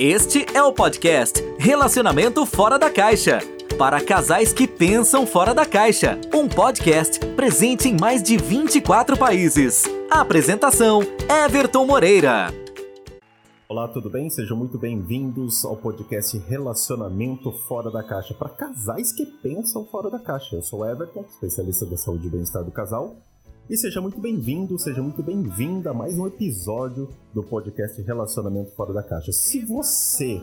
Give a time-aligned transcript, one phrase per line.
[0.00, 3.40] Este é o podcast Relacionamento Fora da Caixa.
[3.76, 6.16] Para casais que pensam fora da caixa.
[6.32, 9.86] Um podcast presente em mais de 24 países.
[10.08, 11.00] Apresentação:
[11.44, 12.46] Everton Moreira.
[13.68, 14.30] Olá, tudo bem?
[14.30, 20.20] Sejam muito bem-vindos ao podcast Relacionamento Fora da Caixa para casais que pensam fora da
[20.20, 20.54] caixa.
[20.54, 23.16] Eu sou Everton, especialista da saúde e bem-estar do casal.
[23.70, 28.94] E seja muito bem-vindo, seja muito bem-vinda a mais um episódio do podcast Relacionamento Fora
[28.94, 29.30] da Caixa.
[29.30, 30.40] Se você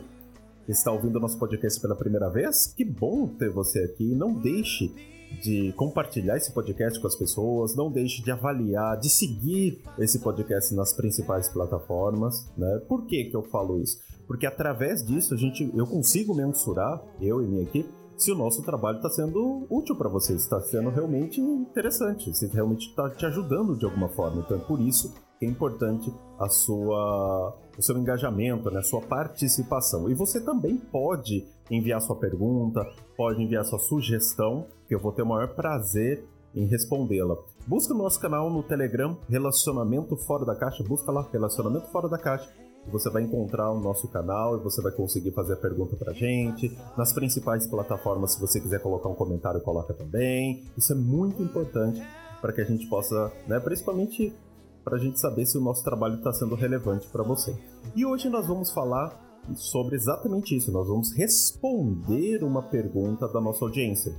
[0.68, 4.14] está ouvindo nosso podcast pela primeira vez, que bom ter você aqui.
[4.14, 4.94] Não deixe
[5.42, 10.76] de compartilhar esse podcast com as pessoas, não deixe de avaliar, de seguir esse podcast
[10.76, 12.80] nas principais plataformas, né?
[12.88, 14.00] Por que que eu falo isso?
[14.28, 18.64] Porque através disso a gente, eu consigo mensurar, eu e minha equipe, se o nosso
[18.64, 23.78] trabalho está sendo útil para vocês, está sendo realmente interessante, se realmente está te ajudando
[23.78, 24.42] de alguma forma.
[24.42, 29.02] Então, é por isso que é importante a sua, o seu engajamento, né, a sua
[29.02, 30.10] participação.
[30.10, 35.24] E você também pode enviar sua pergunta, pode enviar sua sugestão, que eu vou ter
[35.24, 37.36] o maior prazer em respondê-la.
[37.68, 42.18] Busca o nosso canal no Telegram, Relacionamento Fora da Caixa, busca lá, Relacionamento Fora da
[42.18, 42.48] Caixa
[42.92, 46.76] você vai encontrar o nosso canal e você vai conseguir fazer a pergunta pra gente.
[46.98, 50.64] Nas principais plataformas, se você quiser colocar um comentário, coloca também.
[50.78, 52.02] Isso é muito importante
[52.42, 54.34] para que a gente possa, né, principalmente
[54.84, 57.58] para a gente saber se o nosso trabalho está sendo relevante para você.
[57.96, 59.20] E hoje nós vamos falar
[59.56, 60.72] sobre exatamente isso.
[60.72, 64.16] Nós vamos responder uma pergunta da nossa audiência,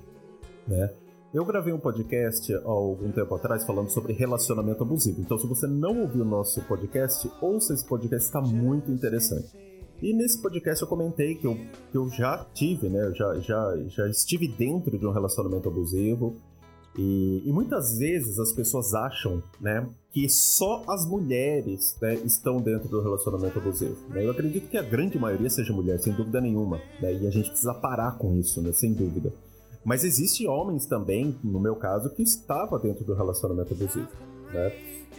[0.67, 0.93] né?
[1.37, 5.21] Eu gravei um podcast há algum tempo atrás falando sobre relacionamento abusivo.
[5.21, 9.55] Então, se você não ouviu o nosso podcast, ouça esse podcast, está muito interessante.
[10.01, 11.55] E nesse podcast eu comentei que eu,
[11.93, 13.09] que eu já tive, né?
[13.09, 16.37] Eu já, já, já estive dentro de um relacionamento abusivo.
[16.97, 22.89] E, e, muitas vezes as pessoas acham, né, que só as mulheres né, estão dentro
[22.89, 23.99] do relacionamento abusivo.
[24.09, 24.25] Né?
[24.25, 26.81] Eu acredito que a grande maioria seja mulher, sem dúvida nenhuma.
[26.99, 27.13] Né?
[27.13, 29.31] E a gente precisa parar com isso, né, sem dúvida.
[29.87, 34.09] Mas existem homens também, no meu caso, que estava dentro do relacionamento abusivo,
[34.53, 34.73] né?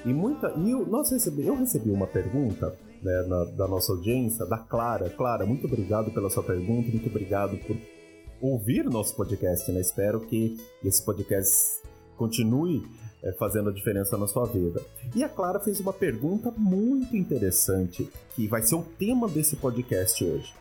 [0.05, 4.45] E muita, e eu, nós recebi, eu recebi uma pergunta né, na, da nossa audiência,
[4.45, 5.09] da Clara.
[5.09, 7.77] Clara, muito obrigado pela sua pergunta, muito obrigado por
[8.41, 9.79] ouvir nosso podcast, né?
[9.79, 11.81] Espero que esse podcast
[12.17, 12.85] continue
[13.23, 14.81] é, fazendo a diferença na sua vida.
[15.16, 20.22] E a Clara fez uma pergunta muito interessante, que vai ser o tema desse podcast
[20.25, 20.53] hoje.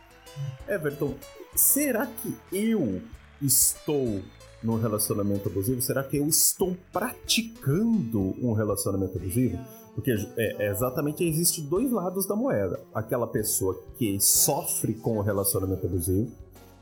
[0.65, 1.13] Everton,
[1.53, 3.01] será que eu
[3.41, 4.21] estou
[4.63, 5.81] num relacionamento abusivo?
[5.81, 9.57] Será que eu estou praticando um relacionamento abusivo?
[9.95, 12.79] Porque é, é exatamente existe dois lados da moeda.
[12.93, 16.31] Aquela pessoa que sofre com o relacionamento abusivo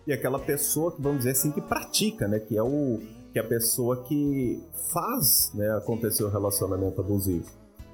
[0.05, 2.39] e aquela pessoa que vamos dizer assim que pratica, né?
[2.39, 2.99] Que é o
[3.31, 4.63] que é a pessoa que
[4.93, 7.45] faz né, acontecer o relacionamento abusivo.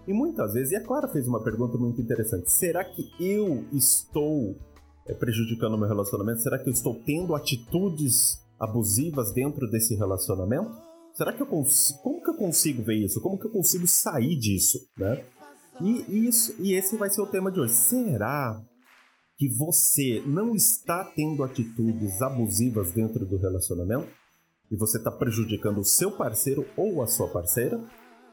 [0.07, 4.55] E muitas vezes, e a Clara fez uma pergunta muito interessante: será que eu estou
[5.07, 6.41] é, prejudicando o meu relacionamento?
[6.41, 10.71] Será que eu estou tendo atitudes abusivas dentro desse relacionamento?
[11.13, 11.99] Será que eu consigo.
[11.99, 13.19] Como que eu consigo ver isso?
[13.19, 15.25] Como que eu consigo sair disso, né?
[15.81, 17.73] E, isso, e esse vai ser o tema de hoje.
[17.73, 18.61] Será
[19.35, 24.07] que você não está tendo atitudes abusivas dentro do relacionamento?
[24.69, 27.83] E você está prejudicando o seu parceiro ou a sua parceira?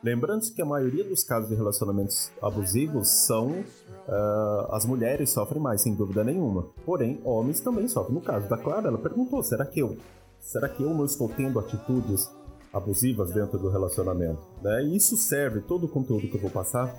[0.02, 5.80] Lembrando-se que a maioria dos casos de relacionamentos abusivos são uh, as mulheres sofrem mais,
[5.80, 6.66] sem dúvida nenhuma.
[6.84, 8.14] Porém, homens também sofrem.
[8.14, 9.96] No caso da Clara, ela perguntou: será que eu,
[10.40, 12.30] será que eu não estou tendo atitudes
[12.72, 14.40] abusivas dentro do relacionamento?
[14.62, 14.84] Né?
[14.84, 16.94] E isso serve todo o conteúdo que eu vou passar,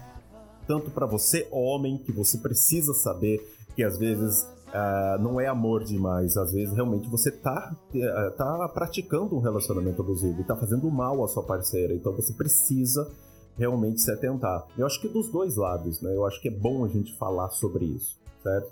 [0.67, 3.39] tanto para você, homem, que você precisa saber
[3.75, 6.38] que às vezes uh, não é amor demais.
[6.38, 11.24] Às vezes, realmente, você tá, uh, tá praticando um relacionamento abusivo e tá fazendo mal
[11.24, 11.94] à sua parceira.
[11.94, 13.09] Então, você precisa
[13.57, 14.66] realmente se atentar.
[14.78, 16.16] Eu acho que dos dois lados, né?
[16.16, 18.69] Eu acho que é bom a gente falar sobre isso, certo?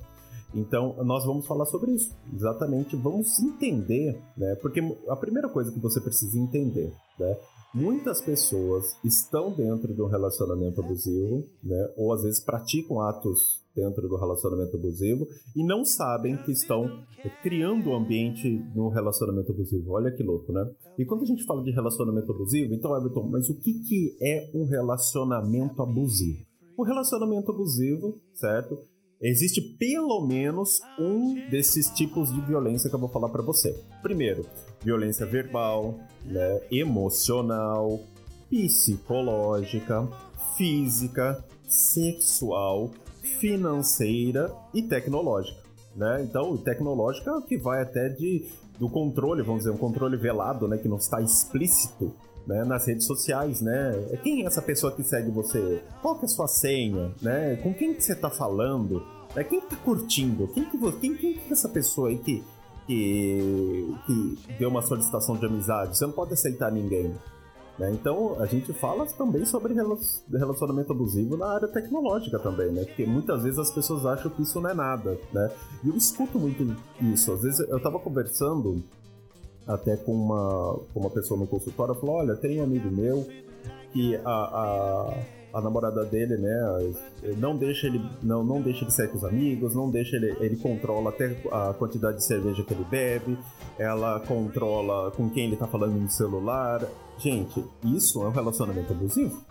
[0.55, 2.15] Então, nós vamos falar sobre isso.
[2.33, 4.55] Exatamente, vamos entender, né?
[4.61, 7.37] Porque a primeira coisa que você precisa entender, né?
[7.73, 11.93] Muitas pessoas estão dentro de um relacionamento abusivo, né?
[11.97, 16.89] Ou às vezes praticam atos dentro do relacionamento abusivo e não sabem que estão
[17.43, 19.91] criando o um ambiente no relacionamento abusivo.
[19.91, 20.67] Olha que louco, né?
[20.97, 24.49] E quando a gente fala de relacionamento abusivo, então, Everton, mas o que, que é
[24.55, 26.39] um relacionamento abusivo?
[26.75, 28.79] O relacionamento abusivo, certo?
[29.19, 33.75] Existe pelo menos um desses tipos de violência que eu vou falar para você.
[34.01, 34.45] Primeiro,
[34.83, 37.99] violência verbal, né, emocional,
[38.47, 40.07] psicológica,
[40.55, 42.91] física, sexual,
[43.39, 45.61] financeira e tecnológica.
[45.95, 46.23] Né?
[46.23, 48.45] Então, tecnológica que vai até de,
[48.77, 52.13] do controle, vamos dizer, um controle velado, né, que não está explícito
[52.47, 53.91] né, nas redes sociais, né?
[54.23, 55.83] Quem é essa pessoa que segue você?
[56.01, 57.57] Qual que é a sua senha, né?
[57.57, 59.05] Com quem que você está falando?
[59.35, 60.47] É quem tá curtindo?
[60.47, 62.41] Quem que, quem, quem que é essa pessoa aí que,
[62.87, 65.97] que, que deu uma solicitação de amizade?
[65.97, 67.13] Você não pode aceitar ninguém.
[67.77, 67.91] Né?
[67.91, 69.75] Então, a gente fala também sobre
[70.31, 72.85] relacionamento abusivo na área tecnológica também, né?
[72.85, 75.51] Porque muitas vezes as pessoas acham que isso não é nada, né?
[75.83, 77.31] E eu escuto muito isso.
[77.33, 78.81] Às vezes eu tava conversando
[79.67, 83.27] até com uma, com uma pessoa no consultório, falou, olha, tem um amigo meu
[83.91, 85.13] que a, a
[85.53, 86.93] a namorada dele, né,
[87.37, 90.57] não deixa ele não, não deixa ele sair com os amigos, não deixa ele ele
[90.57, 93.37] controla até a quantidade de cerveja que ele bebe,
[93.79, 96.85] ela controla com quem ele tá falando no celular.
[97.17, 99.41] Gente, isso é um relacionamento abusivo.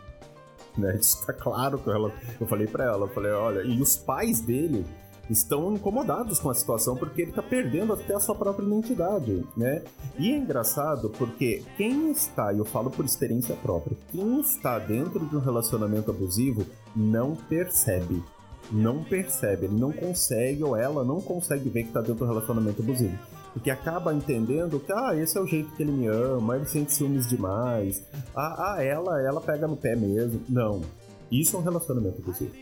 [0.79, 0.95] Né?
[1.01, 4.41] Isso tá claro que eu, eu falei para ela, eu falei, olha, e os pais
[4.41, 4.85] dele
[5.29, 9.83] estão incomodados com a situação porque ele está perdendo até a sua própria identidade, né?
[10.19, 15.25] E é engraçado porque quem está, e eu falo por experiência própria, quem está dentro
[15.27, 16.65] de um relacionamento abusivo
[16.95, 18.23] não percebe.
[18.71, 22.83] Não percebe, ele não consegue ou ela não consegue ver que está dentro do relacionamento
[22.83, 23.17] abusivo.
[23.53, 26.93] Porque acaba entendendo que, ah, esse é o jeito que ele me ama, ele sente
[26.93, 28.05] ciúmes demais.
[28.35, 30.43] Ah, ah ela, ela pega no pé mesmo.
[30.47, 30.83] Não.
[31.31, 32.53] Isso é um relacionamento abusivo.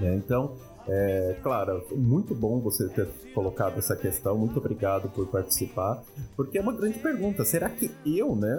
[0.00, 0.14] Né?
[0.16, 0.56] Então,
[0.88, 6.02] é, Clara, muito bom você ter colocado essa questão, muito obrigado por participar,
[6.34, 7.44] porque é uma grande pergunta.
[7.44, 8.58] Será que eu, né,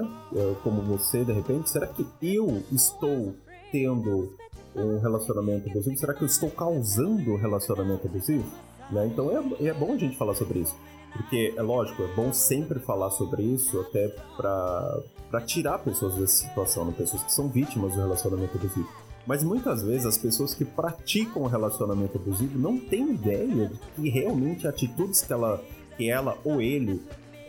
[0.64, 3.34] como você, de repente, será que eu estou
[3.72, 4.32] tendo
[4.76, 5.98] um relacionamento abusivo?
[5.98, 8.46] Será que eu estou causando um relacionamento abusivo?
[8.92, 9.08] Né?
[9.08, 10.76] Então é, é bom a gente falar sobre isso.
[11.14, 16.86] Porque, é lógico, é bom sempre falar sobre isso, até para tirar pessoas dessa situação,
[16.86, 16.94] né?
[16.96, 19.09] pessoas que são vítimas do relacionamento abusivo.
[19.30, 24.10] Mas muitas vezes as pessoas que praticam o relacionamento abusivo não têm ideia de que
[24.10, 25.64] realmente atitudes que ela,
[25.96, 27.00] que ela ou ele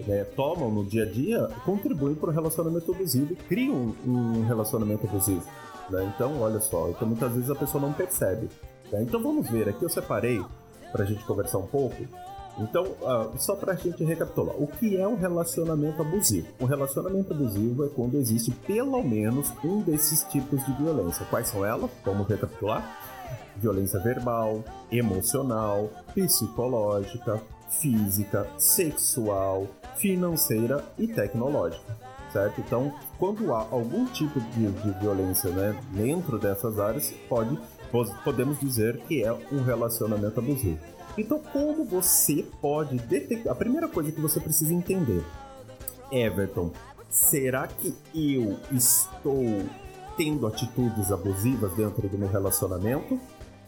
[0.07, 5.43] né, tomam no dia a dia contribuem para o relacionamento abusivo, criam um relacionamento abusivo.
[5.89, 6.13] Né?
[6.15, 8.51] Então, olha só, então muitas vezes a pessoa não percebe.
[8.93, 9.03] Né?
[9.03, 10.39] Então vamos ver, aqui eu separei
[10.93, 11.97] para a gente conversar um pouco
[12.61, 16.47] então, uh, só para a gente recapitular, o que é um relacionamento abusivo?
[16.61, 21.25] Um relacionamento abusivo é quando existe pelo menos um desses tipos de violência.
[21.31, 21.91] Quais são elas?
[22.05, 22.99] Vamos recapitular?
[23.57, 24.63] Violência verbal,
[24.93, 27.41] emocional, psicológica,
[27.71, 29.67] física, sexual,
[29.97, 31.97] financeira e tecnológica.
[32.31, 32.61] Certo?
[32.61, 37.59] Então, quando há algum tipo de, de violência né, dentro dessas áreas, pode,
[38.23, 40.79] podemos dizer que é um relacionamento abusivo.
[41.19, 43.53] Então, como você pode detectar?
[43.53, 45.25] A primeira coisa que você precisa entender,
[46.11, 46.71] Everton,
[47.09, 49.45] será que eu estou
[50.17, 53.19] tendo atitudes abusivas dentro do meu relacionamento?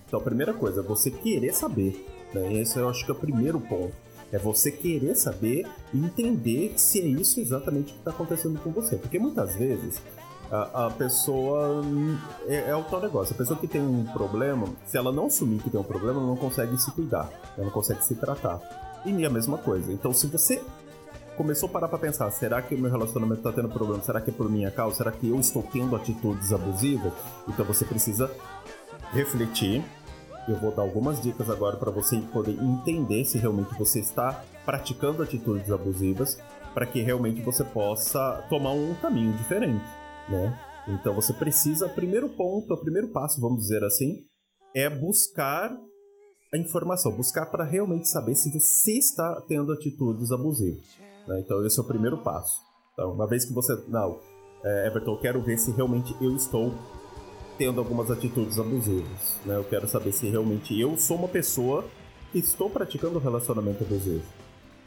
[0.07, 2.07] Então, a primeira coisa é você querer saber.
[2.33, 2.61] Né?
[2.61, 3.95] Esse eu acho que é o primeiro ponto.
[4.31, 8.97] É você querer saber e entender se é isso exatamente que está acontecendo com você.
[8.97, 10.01] Porque muitas vezes
[10.53, 11.83] a, a pessoa.
[12.47, 13.35] É, é, o tal negócio.
[13.35, 16.29] A pessoa que tem um problema, se ela não assumir que tem um problema, ela
[16.29, 18.61] não consegue se cuidar, ela não consegue se tratar.
[19.05, 19.91] E é a mesma coisa.
[19.91, 20.63] Então, se você
[21.37, 24.03] começou a parar pra pensar, será que o meu relacionamento tá tendo problema?
[24.03, 24.97] Será que é por minha causa?
[24.97, 27.13] Será que eu estou tendo atitudes abusivas?
[27.49, 28.31] Então você precisa
[29.13, 29.83] refletir.
[30.47, 35.23] Eu vou dar algumas dicas agora para você poder entender se realmente você está praticando
[35.23, 36.39] atitudes abusivas,
[36.75, 40.59] para que realmente você possa tomar um caminho diferente né?
[40.89, 44.25] Então você precisa, primeiro ponto, o primeiro passo, vamos dizer assim,
[44.75, 45.77] é buscar
[46.53, 50.85] a informação, buscar para realmente saber se você está tendo atitudes abusivas.
[51.27, 51.41] Né?
[51.41, 52.61] Então esse é o primeiro passo.
[52.93, 54.21] Então, uma vez que você, não,
[54.63, 56.75] é, Everton, eu quero ver se realmente eu estou
[57.57, 59.39] tendo algumas atitudes abusivas.
[59.47, 59.57] Né?
[59.57, 61.85] Eu quero saber se realmente eu sou uma pessoa
[62.31, 64.25] que estou praticando relacionamento abusivo.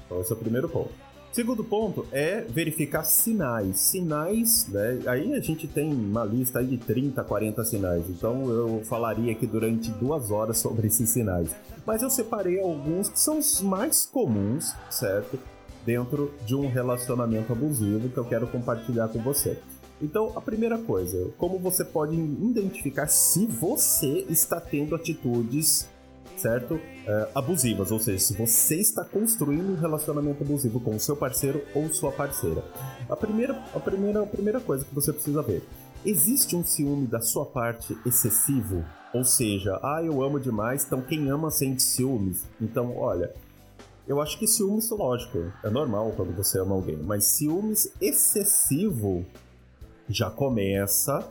[0.05, 0.93] Então esse é o primeiro ponto.
[1.35, 3.77] Segundo ponto é verificar sinais.
[3.77, 5.01] Sinais, né?
[5.05, 8.09] Aí a gente tem uma lista de 30, 40 sinais.
[8.09, 11.53] Então eu falaria aqui durante duas horas sobre esses sinais.
[11.85, 15.37] Mas eu separei alguns que são os mais comuns, certo?
[15.85, 19.59] Dentro de um relacionamento abusivo que eu quero compartilhar com você.
[20.01, 25.89] Então, a primeira coisa, como você pode identificar se você está tendo atitudes
[26.37, 26.79] certo?
[27.07, 31.63] É, abusivas, ou seja, se você está construindo um relacionamento abusivo com o seu parceiro
[31.73, 32.63] ou sua parceira.
[33.09, 35.63] A primeira, a primeira, a primeira coisa que você precisa ver:
[36.05, 38.83] existe um ciúme da sua parte excessivo?
[39.13, 42.43] Ou seja, ah, eu amo demais, então quem ama sente ciúmes.
[42.59, 43.31] Então, olha,
[44.07, 49.25] eu acho que ciúmes, lógico, é normal quando você ama alguém, mas ciúmes excessivo
[50.07, 51.25] já começa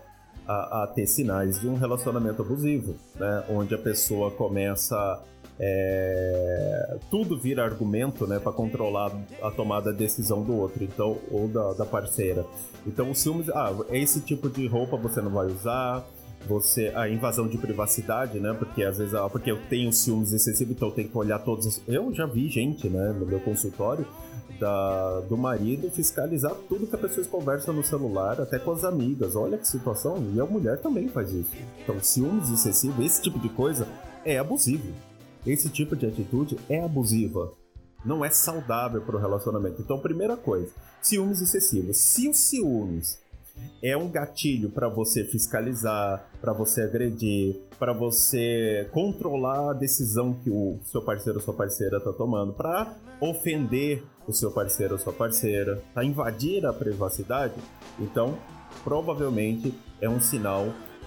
[0.47, 3.45] a, a, ter sinais de um relacionamento abusivo, né?
[3.49, 5.23] Onde a pessoa começa
[5.59, 11.47] é, tudo vira argumento, né, para controlar a tomada de decisão do outro, então ou
[11.49, 12.45] da, da parceira.
[12.87, 16.05] Então o ciúmes, ah, esse tipo de roupa você não vai usar,
[16.47, 18.53] você a invasão de privacidade, né?
[18.59, 21.81] Porque às vezes ah, porque eu tenho ciúmes excessivos, então eu tenho que olhar todos.
[21.87, 24.07] Eu já vi gente, né, no meu consultório
[24.65, 29.37] da, do marido fiscalizar tudo que a pessoa conversa no celular, até com as amigas.
[29.37, 30.25] Olha que situação.
[30.35, 31.51] E a mulher também faz isso.
[31.83, 33.87] Então, ciúmes excessivos, esse tipo de coisa
[34.25, 34.91] é abusivo.
[35.47, 37.53] Esse tipo de atitude é abusiva.
[38.03, 39.83] Não é saudável para o relacionamento.
[39.83, 40.71] Então, primeira coisa,
[41.03, 41.99] ciúmes excessivos.
[41.99, 43.19] Se os ciúmes
[43.83, 50.51] é um gatilho para você fiscalizar, para você agredir, para você controlar a decisão que
[50.51, 55.13] o seu parceiro ou sua parceira está tomando, para ofender o seu parceiro ou sua
[55.13, 57.55] parceira, para invadir a privacidade,
[58.01, 58.39] então
[58.83, 60.65] provavelmente é um sinal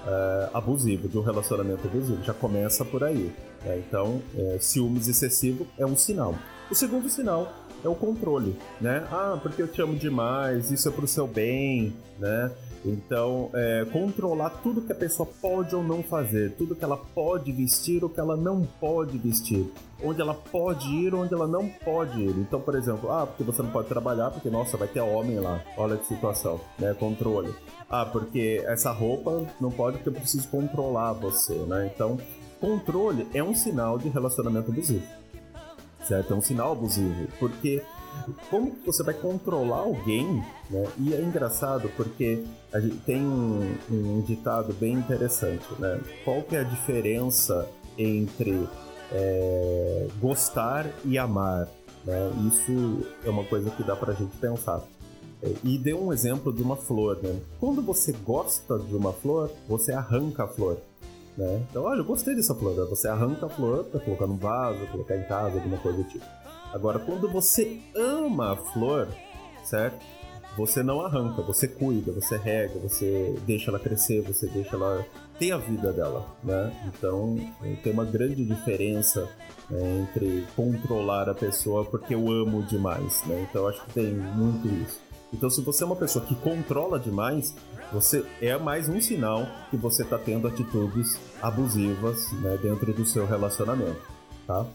[0.08, 2.24] uh, abusivo, de um relacionamento abusivo.
[2.24, 3.34] Já começa por aí.
[3.64, 3.84] Né?
[3.88, 6.36] Então, é, ciúmes excessivo é um sinal.
[6.70, 7.52] O segundo sinal
[7.84, 9.08] é o controle, né?
[9.12, 12.52] Ah, porque eu te amo demais, isso é pro seu bem, né?
[12.86, 17.52] Então, é, controlar tudo que a pessoa pode ou não fazer, tudo que ela pode
[17.52, 19.66] vestir ou que ela não pode vestir,
[20.02, 22.36] onde ela pode ir onde ela não pode ir.
[22.38, 25.62] Então, por exemplo, ah, porque você não pode trabalhar, porque nossa, vai ter homem lá,
[25.78, 26.94] olha que situação, né?
[26.94, 27.54] Controle.
[27.90, 31.92] Ah, porque essa roupa não pode porque eu preciso controlar você, né?
[31.94, 32.18] Então,
[32.60, 35.04] controle é um sinal de relacionamento abusivo
[36.08, 36.34] certo?
[36.34, 37.84] É um sinal abusivo, porque
[38.50, 40.86] como você vai controlar alguém, né?
[40.98, 46.00] E é engraçado porque a gente tem um, um ditado bem interessante, né?
[46.24, 48.68] Qual que é a diferença entre
[49.12, 51.68] é, gostar e amar?
[52.06, 52.32] Né?
[52.48, 54.82] Isso é uma coisa que dá pra gente pensar.
[55.42, 57.40] É, e deu um exemplo de uma flor, né?
[57.60, 60.78] Quando você gosta de uma flor, você arranca a flor.
[61.38, 61.64] Né?
[61.70, 62.76] Então, olha, eu gostei dessa flor.
[62.76, 62.86] Né?
[62.90, 66.26] Você arranca a flor para colocar no vaso, colocar em casa, alguma coisa do tipo.
[66.74, 69.08] Agora, quando você ama a flor,
[69.64, 70.04] certo?
[70.58, 75.06] Você não arranca, você cuida, você rega, você deixa ela crescer, você deixa ela
[75.38, 76.74] ter a vida dela, né?
[76.88, 77.38] Então,
[77.84, 79.30] tem uma grande diferença
[79.70, 83.46] né, entre controlar a pessoa porque eu amo demais, né?
[83.48, 85.00] Então, acho que tem muito isso.
[85.34, 87.54] Então, se você é uma pessoa que controla demais,
[87.92, 93.26] você é mais um sinal que você está tendo atitudes abusivas né, dentro do seu
[93.26, 94.02] relacionamento,
[94.46, 94.66] tá?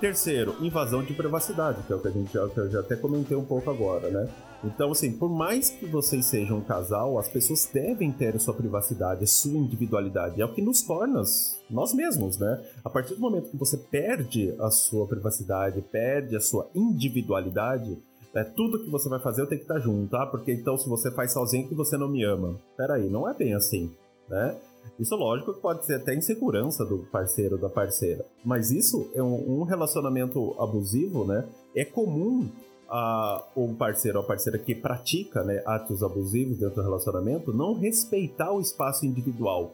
[0.00, 2.96] Terceiro, invasão de privacidade, que é o que a gente já, que eu já até
[2.96, 4.28] comentei um pouco agora, né?
[4.64, 8.54] Então, assim, por mais que vocês sejam um casal, as pessoas devem ter a sua
[8.54, 10.40] privacidade, a sua individualidade.
[10.40, 11.22] É o que nos torna
[11.70, 12.62] nós mesmos, né?
[12.84, 17.98] A partir do momento que você perde a sua privacidade, perde a sua individualidade,
[18.34, 20.26] é, tudo que você vai fazer eu tenho que estar junto, tá?
[20.26, 22.56] Porque então se você faz sozinho que você não me ama.
[22.76, 23.90] Peraí, não é bem assim,
[24.28, 24.56] né?
[24.98, 28.24] Isso lógico que pode ser até insegurança do parceiro da parceira.
[28.44, 31.46] Mas isso é um, um relacionamento abusivo, né?
[31.74, 32.48] É comum
[32.88, 37.74] a, o parceiro ou a parceira que pratica né, atos abusivos dentro do relacionamento não
[37.74, 39.72] respeitar o espaço individual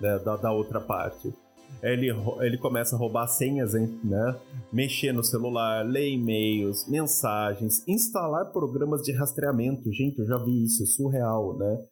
[0.00, 1.32] né, da, da outra parte
[1.82, 4.40] ele, ele começa a roubar senhas, né?
[4.72, 9.92] Mexer no celular, ler e-mails, mensagens, instalar programas de rastreamento.
[9.92, 11.84] Gente, eu já vi isso, é surreal, né?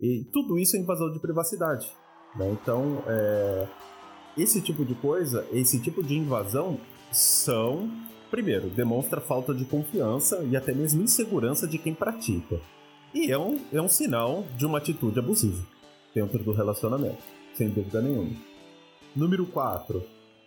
[0.00, 1.90] E tudo isso é invasão de privacidade.
[2.36, 2.50] Né?
[2.52, 3.66] Então, é,
[4.36, 6.78] esse tipo de coisa, esse tipo de invasão
[7.10, 7.90] são,
[8.30, 12.60] primeiro, demonstra falta de confiança e até mesmo insegurança de quem pratica.
[13.12, 15.66] E é um, é um sinal de uma atitude abusiva
[16.14, 17.22] dentro do relacionamento,
[17.54, 18.49] sem dúvida nenhuma.
[19.14, 20.02] Número 4.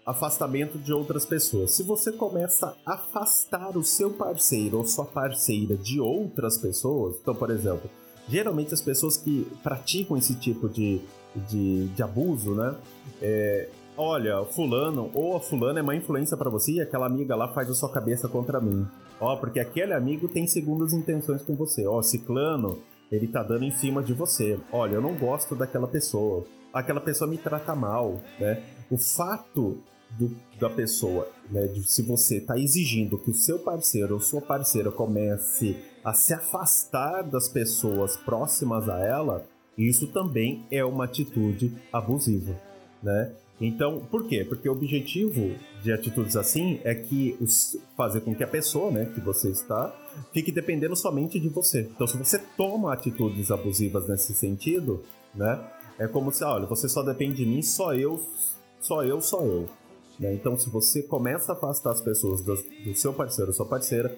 [0.05, 1.71] Afastamento de outras pessoas.
[1.71, 7.35] Se você começa a afastar o seu parceiro ou sua parceira de outras pessoas, então,
[7.35, 7.89] por exemplo,
[8.27, 11.01] geralmente as pessoas que praticam esse tipo de,
[11.49, 12.75] de, de abuso, né?
[13.21, 17.49] É, olha, fulano ou a fulana é uma influência para você e aquela amiga lá
[17.49, 18.87] faz a sua cabeça contra mim.
[19.19, 21.85] Ó, porque aquele amigo tem segundas intenções com você.
[21.85, 22.79] Ó, ciclano,
[23.11, 24.59] ele tá dando em cima de você.
[24.71, 28.63] Olha, eu não gosto daquela pessoa aquela pessoa me trata mal, né?
[28.89, 29.77] O fato
[30.17, 34.41] do, da pessoa, né, de se você está exigindo que o seu parceiro ou sua
[34.41, 39.45] parceira comece a se afastar das pessoas próximas a ela,
[39.77, 42.55] isso também é uma atitude abusiva,
[43.01, 43.31] né?
[43.61, 44.43] Então, por quê?
[44.43, 49.05] Porque o objetivo de atitudes assim é que os, fazer com que a pessoa, né,
[49.05, 49.95] que você está,
[50.33, 51.81] fique dependendo somente de você.
[51.81, 55.03] Então, se você toma atitudes abusivas nesse sentido,
[55.33, 55.59] né,
[56.03, 58.19] é como se, olha, você só depende de mim, só eu,
[58.81, 59.69] só eu, só eu.
[60.19, 60.33] Né?
[60.33, 64.15] Então, se você começa a afastar as pessoas do, do seu parceiro, sua parceira,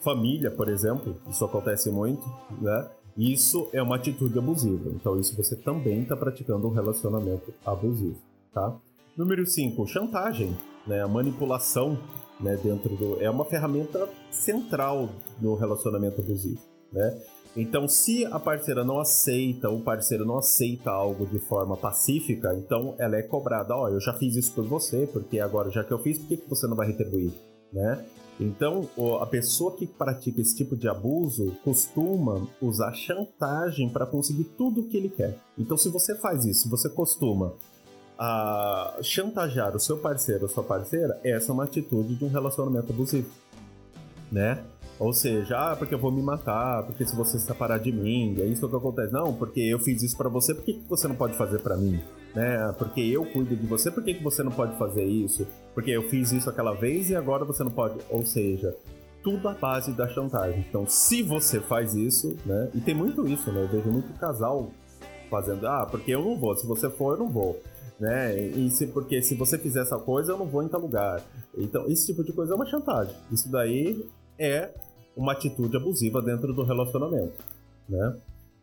[0.00, 2.22] família, por exemplo, isso acontece muito,
[2.60, 2.90] né?
[3.16, 4.90] Isso é uma atitude abusiva.
[4.90, 8.18] Então, isso você também está praticando um relacionamento abusivo,
[8.52, 8.76] tá?
[9.16, 10.56] Número 5, chantagem,
[10.86, 11.00] né?
[11.00, 11.96] A manipulação,
[12.40, 12.56] né?
[12.56, 13.22] Dentro do...
[13.22, 15.08] É uma ferramenta central
[15.40, 16.60] no relacionamento abusivo,
[16.92, 17.22] né?
[17.56, 22.94] Então, se a parceira não aceita, o parceiro não aceita algo de forma pacífica, então
[22.98, 23.76] ela é cobrada.
[23.76, 26.26] Ó, oh, eu já fiz isso por você, porque agora já que eu fiz, por
[26.26, 27.32] que, que você não vai retribuir?
[27.72, 28.04] Né?
[28.40, 28.88] Então,
[29.20, 34.88] a pessoa que pratica esse tipo de abuso costuma usar chantagem para conseguir tudo o
[34.88, 35.38] que ele quer.
[35.56, 37.52] Então, se você faz isso, você costuma
[38.18, 42.92] a chantagear o seu parceiro ou sua parceira, essa é uma atitude de um relacionamento
[42.92, 43.30] abusivo,
[44.30, 44.64] né?
[44.98, 48.36] Ou seja, ah, porque eu vou me matar, porque se você se separar de mim,
[48.40, 49.12] é isso que acontece.
[49.12, 52.00] Não, porque eu fiz isso para você, por que, você não pode fazer para mim?
[52.34, 52.72] Né?
[52.78, 55.46] Porque eu cuido de você, por que você não pode fazer isso?
[55.74, 57.98] Porque eu fiz isso aquela vez e agora você não pode.
[58.08, 58.74] Ou seja,
[59.22, 60.64] tudo à base da chantagem.
[60.68, 62.70] Então, se você faz isso, né?
[62.74, 63.62] E tem muito isso, né?
[63.62, 64.70] Eu vejo muito casal
[65.28, 67.60] fazendo, ah, porque eu não vou, se você for, eu não vou
[67.98, 68.38] né?
[68.38, 71.22] E se, porque se você fizer essa coisa, eu não vou em tal lugar.
[71.56, 73.14] Então, esse tipo de coisa é uma chantagem.
[73.30, 74.04] Isso daí
[74.38, 74.70] é
[75.16, 77.42] uma atitude abusiva dentro do relacionamento,
[77.88, 78.16] né?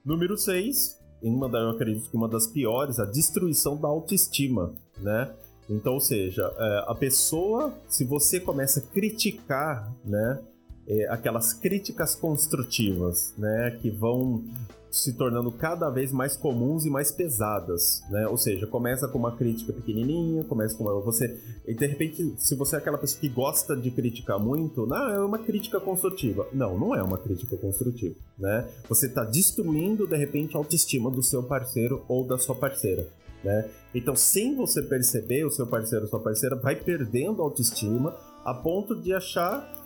[0.03, 5.31] Número 6, uma da, eu acredito que uma das piores, a destruição da autoestima, né?
[5.69, 10.41] Então, ou seja, é, a pessoa, se você começa a criticar, né,
[10.87, 14.43] é, aquelas críticas construtivas, né, que vão
[14.91, 18.27] se tornando cada vez mais comuns e mais pesadas, né?
[18.27, 22.55] Ou seja, começa com uma crítica pequenininha, começa com uma, você e de repente, se
[22.55, 26.45] você é aquela pessoa que gosta de criticar muito, não, é uma crítica construtiva.
[26.51, 28.67] Não, não é uma crítica construtiva, né?
[28.89, 33.07] Você está destruindo de repente a autoestima do seu parceiro ou da sua parceira.
[33.43, 33.69] Né?
[33.95, 38.53] Então, sem você perceber, o seu parceiro ou sua parceira vai perdendo a autoestima a
[38.53, 39.80] ponto de achar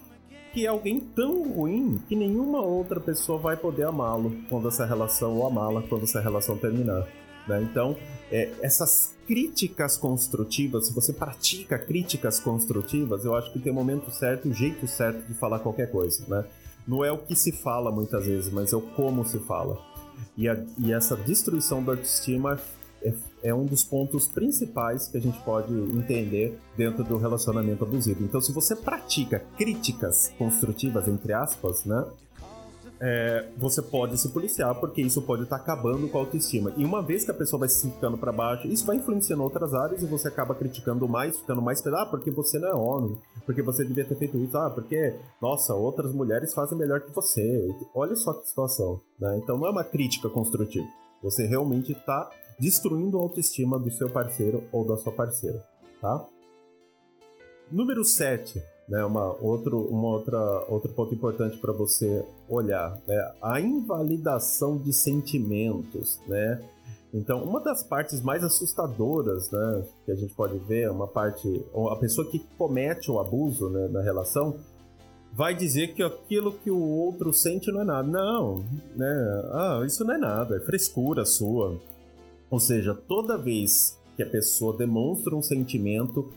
[0.55, 5.35] que é alguém tão ruim que nenhuma outra pessoa vai poder amá-lo quando essa relação,
[5.35, 7.05] ou amá-la quando essa relação terminar.
[7.45, 7.61] Né?
[7.61, 7.97] Então,
[8.31, 14.09] é, essas críticas construtivas, se você pratica críticas construtivas, eu acho que tem o momento
[14.11, 16.23] certo, o jeito certo de falar qualquer coisa.
[16.25, 16.45] Né?
[16.87, 19.77] Não é o que se fala muitas vezes, mas é o como se fala.
[20.37, 22.57] E, a, e essa destruição da autoestima
[23.05, 28.23] é, é, um dos pontos principais que a gente pode entender dentro do relacionamento abusivo.
[28.23, 32.05] Então, se você pratica críticas construtivas, entre aspas, né?
[32.97, 36.73] É, você pode se policiar, porque isso pode estar tá acabando com a autoestima.
[36.77, 39.73] E uma vez que a pessoa vai se ficando para baixo, isso vai influenciando outras
[39.73, 43.17] áreas e você acaba criticando mais, ficando mais pesado, ah, porque você não é homem,
[43.45, 47.69] porque você devia ter feito isso, ah, porque, nossa, outras mulheres fazem melhor que você.
[47.93, 49.39] Olha só que situação, né?
[49.43, 50.87] Então não é uma crítica construtiva.
[51.21, 55.63] Você realmente está destruindo a autoestima do seu parceiro ou da sua parceira,
[56.01, 56.25] tá?
[57.71, 60.39] Número 7, né, uma, outro, uma outra,
[60.69, 66.61] outro ponto importante para você olhar, né, a invalidação de sentimentos, né?
[67.13, 71.65] Então, uma das partes mais assustadoras, né, que a gente pode ver, é uma parte,
[71.89, 74.59] a pessoa que comete o abuso né, na relação,
[75.35, 78.07] vai dizer que aquilo que o outro sente não é nada.
[78.07, 78.63] Não,
[78.95, 79.43] né?
[79.51, 81.77] Ah, isso não é nada, é frescura sua.
[82.49, 86.29] Ou seja, toda vez que a pessoa demonstra um sentimento,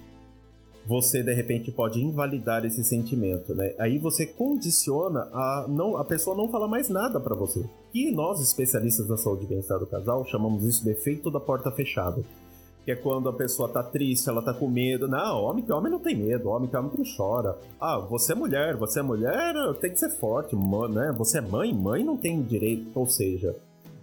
[0.89, 3.75] você de repente pode invalidar esse sentimento, né?
[3.79, 7.63] Aí você condiciona a não a pessoa não falar mais nada para você.
[7.93, 11.71] E nós especialistas da saúde e bem-estar do casal chamamos isso de efeito da porta
[11.71, 12.23] fechada.
[12.87, 15.07] Que é quando a pessoa tá triste, ela tá com medo.
[15.07, 17.59] Não, homem que homem não tem medo, homem que homem não chora.
[17.79, 21.15] Ah, você é mulher, você é mulher, tem que ser forte, né?
[21.19, 23.55] Você é mãe, mãe não tem direito, ou seja,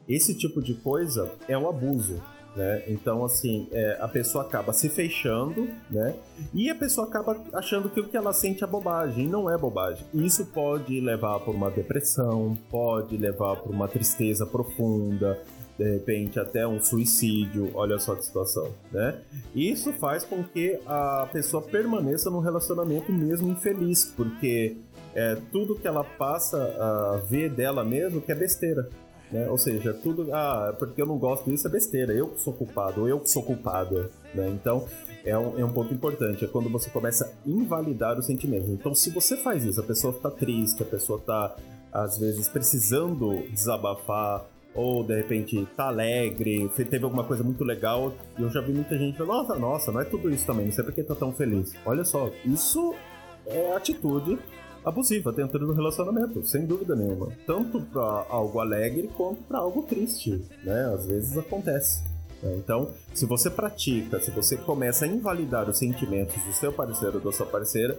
[0.08, 2.22] esse tipo de coisa é um abuso.
[2.56, 2.84] Né?
[2.88, 6.15] Então, assim, é, a pessoa acaba se fechando, né?
[6.54, 9.58] E a pessoa acaba achando que o que ela sente é bobagem, e não é
[9.58, 10.06] bobagem.
[10.13, 15.38] Isso pode levar para uma depressão, pode levar para uma tristeza profunda,
[15.78, 19.20] de repente até um suicídio, olha só que situação, né?
[19.54, 24.78] Isso faz com que a pessoa permaneça num relacionamento mesmo infeliz, porque
[25.13, 28.88] é, tudo que ela passa a ver dela mesmo que é besteira,
[29.36, 29.50] né?
[29.50, 33.02] Ou seja, tudo, ah, porque eu não gosto disso é besteira, eu que sou culpado,
[33.02, 34.48] ou eu que sou culpada, né?
[34.50, 34.88] Então,
[35.26, 38.69] é um, é um ponto importante, é quando você começa a invalidar os sentimentos.
[38.69, 41.54] Então, se você faz isso, a pessoa tá triste, a pessoa tá,
[41.91, 48.41] às vezes, precisando desabafar, ou de repente tá alegre, teve alguma coisa muito legal, e
[48.41, 50.84] eu já vi muita gente falando, nossa, nossa, não é tudo isso também, não sei
[50.84, 51.74] por que tá tão feliz.
[51.86, 52.95] Olha só, isso
[53.45, 54.39] é atitude
[54.86, 57.30] abusiva dentro do relacionamento, sem dúvida nenhuma.
[57.45, 60.93] Tanto para algo alegre quanto para algo triste, né?
[60.93, 62.04] Às vezes acontece.
[62.41, 62.56] Né?
[62.58, 67.24] Então, se você pratica, se você começa a invalidar os sentimentos do seu parceiro ou
[67.24, 67.98] da sua parceira,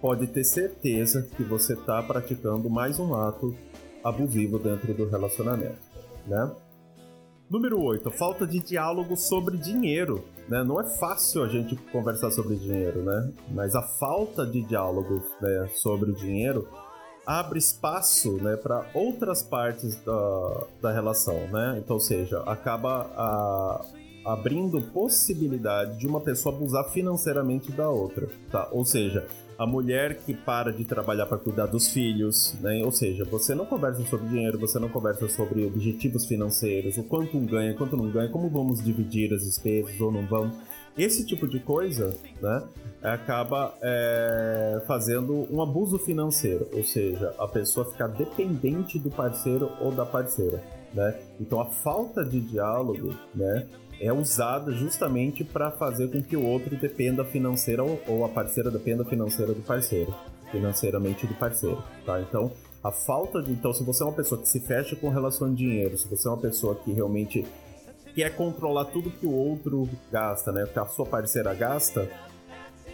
[0.00, 3.56] pode ter certeza que você está praticando mais um ato
[4.04, 5.78] abusivo dentro do relacionamento,
[6.26, 6.50] né?
[7.50, 10.22] Número 8, falta de diálogo sobre dinheiro.
[10.46, 10.62] Né?
[10.62, 13.32] Não é fácil a gente conversar sobre dinheiro, né?
[13.50, 16.68] Mas a falta de diálogo né, sobre o dinheiro
[17.26, 21.80] abre espaço né, para outras partes da, da relação, né?
[21.82, 23.84] Então, ou seja, acaba a,
[24.26, 28.68] abrindo possibilidade de uma pessoa abusar financeiramente da outra, tá?
[28.72, 29.26] Ou seja,
[29.58, 32.80] a mulher que para de trabalhar para cuidar dos filhos, né?
[32.84, 37.36] Ou seja, você não conversa sobre dinheiro, você não conversa sobre objetivos financeiros, o quanto
[37.36, 40.56] um ganha, quanto não ganha, como vamos dividir as despesas ou não vamos.
[40.96, 42.62] Esse tipo de coisa, né,
[43.02, 49.90] acaba é, fazendo um abuso financeiro, ou seja, a pessoa ficar dependente do parceiro ou
[49.90, 50.62] da parceira,
[50.94, 51.18] né?
[51.40, 53.66] Então a falta de diálogo, né,
[54.00, 59.04] é usada justamente para fazer com que o outro dependa financeira ou a parceira dependa
[59.04, 60.14] financeira do parceiro,
[60.50, 62.20] financeiramente do parceiro, tá?
[62.20, 65.48] Então, a falta de, então, se você é uma pessoa que se fecha com relação
[65.48, 67.44] a dinheiro, se você é uma pessoa que realmente
[68.14, 70.64] quer controlar tudo que o outro gasta, né?
[70.72, 72.08] Que a sua parceira gasta,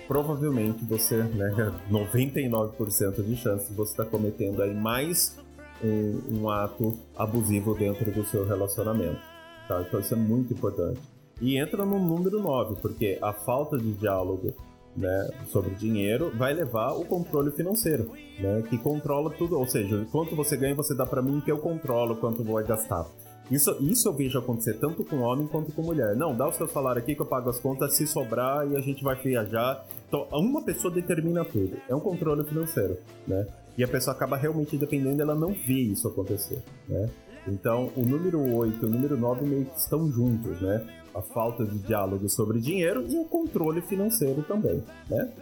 [0.08, 5.36] provavelmente você, né, 99% de chance de você estar tá cometendo aí mais
[5.82, 9.33] um, um ato abusivo dentro do seu relacionamento.
[9.68, 9.82] Tá?
[9.86, 11.00] Então isso é muito importante.
[11.40, 14.54] E entra no número 9, porque a falta de diálogo
[14.96, 20.36] né, sobre dinheiro vai levar o controle financeiro, né, que controla tudo, ou seja, quanto
[20.36, 23.06] você ganha, você dá para mim que eu controlo quanto vou gastar.
[23.50, 26.16] Isso, isso eu vejo acontecer tanto com homem quanto com mulher.
[26.16, 28.80] Não, dá o seu salário aqui que eu pago as contas, se sobrar e a
[28.80, 29.84] gente vai viajar.
[30.08, 31.76] Então, uma pessoa determina tudo.
[31.86, 32.96] É um controle financeiro,
[33.26, 33.46] né?
[33.76, 37.10] E a pessoa acaba realmente dependendo, ela não vê isso acontecer, né?
[37.46, 40.84] Então, o número 8 e o número 9 meio que estão juntos, né?
[41.14, 45.32] A falta de diálogo sobre dinheiro e o controle financeiro também, né?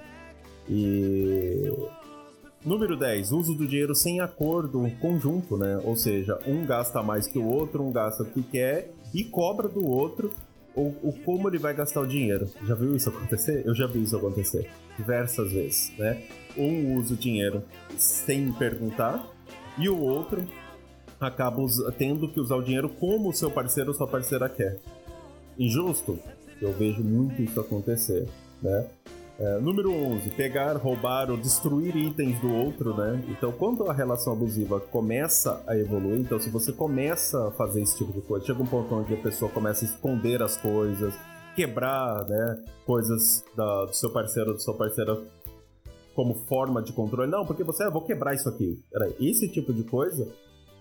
[0.69, 1.73] E
[2.65, 5.81] Número 10, uso do dinheiro sem acordo conjunto, né?
[5.85, 9.69] Ou seja, um gasta mais que o outro, um gasta o que quer e cobra
[9.69, 10.31] do outro
[10.75, 12.49] o, o como ele vai gastar o dinheiro.
[12.65, 13.63] Já viu isso acontecer?
[13.67, 16.23] Eu já vi isso acontecer diversas vezes, né?
[16.57, 17.65] Um usa o dinheiro
[17.99, 19.27] sem perguntar
[19.77, 20.45] e o outro
[21.27, 21.63] acaba
[21.97, 24.79] tendo que usar o dinheiro como o seu parceiro ou sua parceira quer.
[25.59, 26.19] Injusto?
[26.61, 28.29] Eu vejo muito isso acontecer,
[28.63, 28.89] né?
[29.39, 33.25] É, número 11, pegar, roubar ou destruir itens do outro, né?
[33.29, 37.97] Então, quando a relação abusiva começa a evoluir, então se você começa a fazer esse
[37.97, 41.15] tipo de coisa, chega um ponto onde a pessoa começa a esconder as coisas,
[41.57, 45.19] quebrar, né, coisas da, do seu parceiro ou da sua parceira
[46.15, 47.31] como forma de controle.
[47.31, 48.81] Não, porque você, ah, vou quebrar isso aqui.
[48.91, 50.29] Peraí, esse tipo de coisa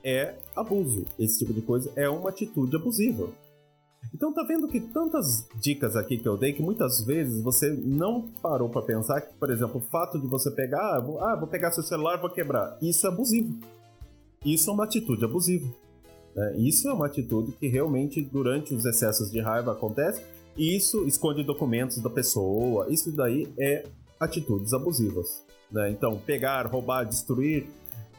[0.03, 1.05] é abuso.
[1.17, 3.29] Esse tipo de coisa é uma atitude abusiva.
[4.13, 8.27] Então tá vendo que tantas dicas aqui que eu dei que muitas vezes você não
[8.41, 11.47] parou para pensar que, por exemplo, o fato de você pegar, ah vou, ah, vou
[11.47, 13.59] pegar seu celular, vou quebrar, isso é abusivo.
[14.43, 15.67] Isso é uma atitude abusiva.
[16.35, 16.57] Né?
[16.57, 20.23] Isso é uma atitude que realmente durante os excessos de raiva acontece.
[20.57, 22.87] E isso esconde documentos da pessoa.
[22.89, 23.85] Isso daí é
[24.19, 25.45] atitudes abusivas.
[25.71, 25.91] Né?
[25.91, 27.67] Então, pegar, roubar, destruir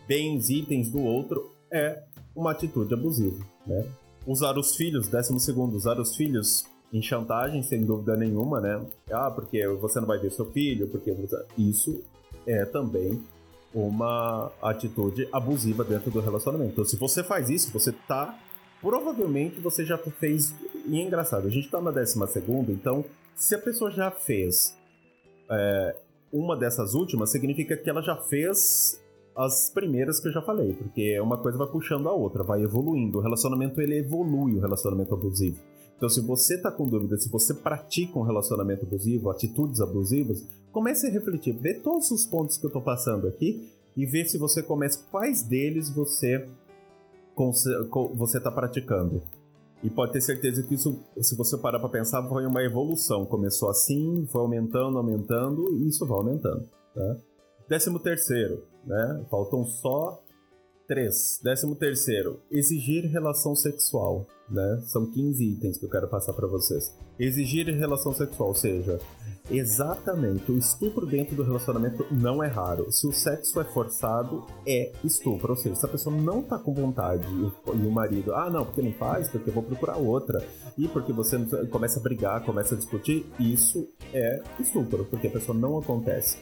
[0.07, 2.03] bens, itens do outro é
[2.35, 3.87] uma atitude abusiva, né?
[4.27, 8.81] Usar os filhos, décimo segundo, usar os filhos em chantagem, sem dúvida nenhuma, né?
[9.11, 11.15] Ah, porque você não vai ver seu filho, porque
[11.59, 12.03] isso
[12.47, 13.23] é também
[13.75, 16.73] uma atitude abusiva dentro do relacionamento.
[16.73, 18.39] Então, se você faz isso, você tá
[18.83, 20.55] provavelmente você já fez.
[20.87, 23.05] E é engraçado, a gente tá na décima segunda, então
[23.35, 24.77] se a pessoa já fez
[25.49, 25.97] é,
[26.33, 29.01] uma dessas últimas, significa que ela já fez
[29.37, 33.19] as primeiras que eu já falei, porque uma coisa vai puxando a outra, vai evoluindo.
[33.19, 35.59] O relacionamento ele evolui, o relacionamento abusivo.
[35.97, 41.07] Então, se você tá com dúvida, se você pratica um relacionamento abusivo, atitudes abusivas, comece
[41.07, 44.63] a refletir, vê todos os pontos que eu tô passando aqui e vê se você
[44.63, 46.49] começa quais deles você
[48.15, 49.23] você tá praticando.
[49.83, 53.25] E pode ter certeza que isso, se você parar para pensar, foi uma evolução.
[53.25, 56.69] Começou assim, foi aumentando, aumentando, e isso vai aumentando.
[56.95, 57.17] Tá?
[57.69, 59.25] Décimo terceiro, né?
[59.31, 60.23] Faltam só
[60.87, 61.41] três.
[61.43, 64.83] Décimo terceiro, exigir relação sexual, né?
[64.87, 66.95] São 15 itens que eu quero passar para vocês.
[67.19, 68.99] Exigir relação sexual, ou seja,
[69.51, 72.91] exatamente, o estupro dentro do relacionamento não é raro.
[72.91, 75.53] Se o sexo é forçado, é estupro.
[75.53, 78.83] Ou seja, se a pessoa não tá com vontade e o marido, ah, não, porque
[78.83, 80.47] não faz, porque eu vou procurar outra,
[80.77, 81.39] e porque você
[81.71, 86.37] começa a brigar, começa a discutir, isso é estupro, porque a pessoa não acontece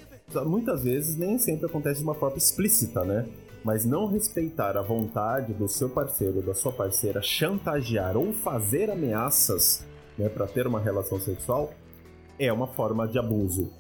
[0.45, 3.27] muitas vezes nem sempre acontece de uma forma explícita, né?
[3.63, 9.85] Mas não respeitar a vontade do seu parceiro, da sua parceira, chantagear ou fazer ameaças
[10.17, 11.73] né, para ter uma relação sexual
[12.39, 13.71] é uma forma de abuso,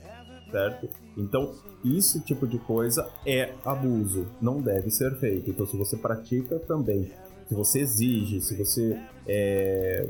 [0.50, 0.88] certo?
[1.16, 5.50] Então, esse tipo de coisa é abuso, não deve ser feito.
[5.50, 7.10] Então, se você pratica também,
[7.48, 10.06] se você exige, se você é,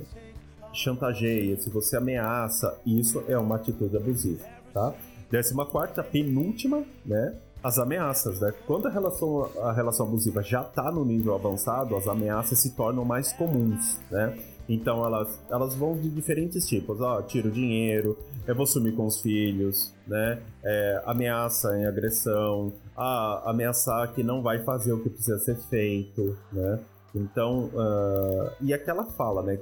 [0.73, 4.95] chantageia, se você ameaça, isso é uma atitude abusiva, tá?
[5.31, 7.35] Décima quarta, penúltima, né?
[7.63, 8.53] As ameaças, né?
[8.67, 13.05] Quando a relação, a relação abusiva já está no nível avançado, as ameaças se tornam
[13.05, 14.37] mais comuns, né?
[14.69, 17.01] Então elas, elas vão de diferentes tipos.
[17.01, 18.17] Ó, tiro dinheiro,
[18.47, 20.41] eu vou sumir com os filhos, né?
[20.65, 26.37] É, ameaça em agressão, ah, ameaçar que não vai fazer o que precisa ser feito,
[26.53, 26.79] né?
[27.15, 29.59] Então, uh, e aquela fala, né?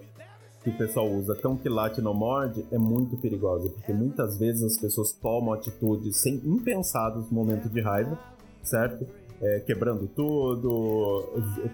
[0.68, 4.62] Que o pessoal usa, cão que late não morde, é muito perigosa, porque muitas vezes
[4.62, 8.18] as pessoas tomam atitudes sem impensadas no momento de raiva,
[8.62, 9.07] certo?
[9.40, 11.24] É, quebrando tudo,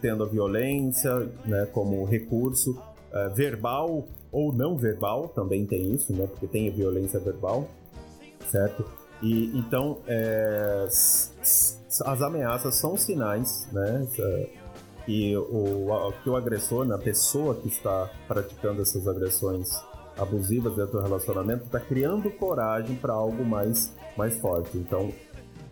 [0.01, 1.13] tendo a violência
[1.45, 6.29] né, como recurso, uh, verbal ou não verbal, também tem isso, né?
[6.29, 7.67] Porque tem a violência verbal,
[8.49, 8.85] certo?
[9.21, 14.07] E então é, as ameaças são sinais, né?
[15.07, 19.71] Que o, que o agressor, né, a pessoa que está praticando essas agressões
[20.17, 24.79] abusivas dentro do relacionamento, está criando coragem para algo mais, mais forte.
[24.79, 25.13] Então,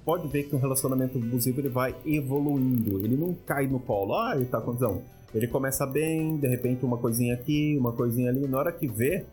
[0.05, 4.33] pode ver que um relacionamento abusivo ele vai evoluindo, ele não cai no colo, ah,
[4.35, 4.73] ele tá com
[5.35, 8.47] ele começa bem, de repente uma coisinha aqui, uma coisinha ali.
[8.47, 9.25] Na hora que vê,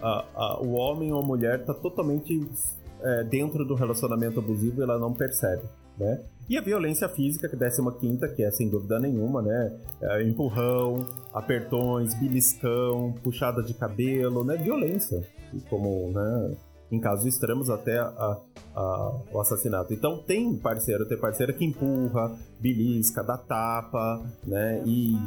[0.00, 2.48] a, a, o homem ou a mulher tá totalmente
[3.02, 5.62] é, dentro do relacionamento abusivo e ela não percebe,
[5.98, 6.20] né?
[6.48, 9.76] E a violência física, que é décima quinta, que é sem dúvida nenhuma, né?
[10.00, 14.56] É, empurrão, apertões, beliscão, puxada de cabelo, né?
[14.56, 15.22] Violência,
[15.68, 16.56] como, né?
[16.90, 18.38] Em casos extremos, até a,
[18.74, 19.92] a, o assassinato.
[19.92, 24.82] Então tem parceiro, tem parceira que empurra, belisca, dá tapa, né?
[24.86, 25.18] E,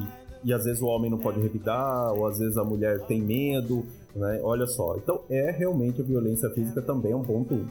[0.43, 3.85] e às vezes o homem não pode revidar, ou às vezes a mulher tem medo,
[4.15, 4.39] né?
[4.41, 4.95] Olha só.
[4.97, 7.63] Então é realmente a violência física também é um ponto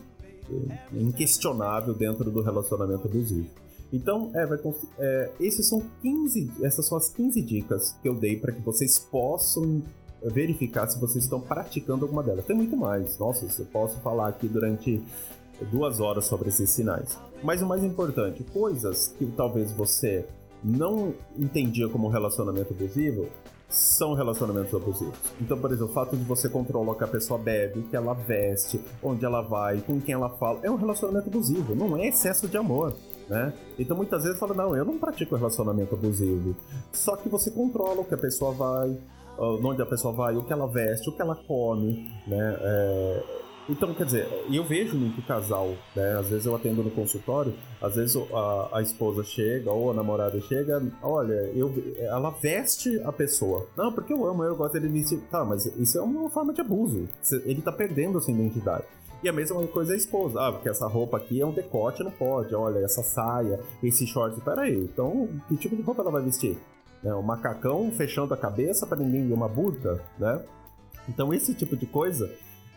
[0.93, 3.49] inquestionável dentro do relacionamento abusivo.
[3.93, 8.53] Então, Everton, é, esses são 15, essas são as 15 dicas que eu dei para
[8.53, 9.83] que vocês possam
[10.23, 12.45] verificar se vocês estão praticando alguma delas.
[12.45, 13.19] Tem muito mais.
[13.19, 15.03] Nossa, eu posso falar aqui durante
[15.71, 17.19] duas horas sobre esses sinais.
[17.43, 20.27] Mas o mais importante, coisas que talvez você
[20.63, 23.27] não entendia como relacionamento abusivo,
[23.71, 25.17] são relacionamentos abusivos.
[25.41, 27.97] Então, por exemplo, o fato de você controlar o que a pessoa bebe, o que
[27.97, 32.09] ela veste, onde ela vai, com quem ela fala, é um relacionamento abusivo, não é
[32.09, 32.95] excesso de amor.
[33.29, 33.53] Né?
[33.79, 36.57] Então muitas vezes fala, não, eu não pratico relacionamento abusivo.
[36.93, 38.99] Só que você controla o que a pessoa vai,
[39.39, 42.57] onde a pessoa vai, o que ela veste, o que ela come, né?
[42.61, 43.23] É...
[43.69, 46.19] Então, quer dizer, eu vejo muito casal, né?
[46.19, 50.41] Às vezes eu atendo no consultório, às vezes a, a esposa chega ou a namorada
[50.41, 53.69] chega, olha, eu, ela veste a pessoa.
[53.77, 55.21] Não, porque eu amo, eu gosto dele vestir.
[55.31, 57.09] Tá, mas isso é uma forma de abuso.
[57.45, 58.85] Ele tá perdendo a sua identidade.
[59.23, 60.41] E a mesma coisa a esposa.
[60.41, 62.55] Ah, porque essa roupa aqui é um decote, não pode.
[62.55, 64.41] Olha, essa saia, esse short.
[64.41, 66.57] Peraí, então que tipo de roupa ela vai vestir?
[67.03, 67.15] né?
[67.15, 70.41] Um macacão fechando a cabeça para ninguém ver uma burca, né?
[71.09, 72.31] Então esse tipo de coisa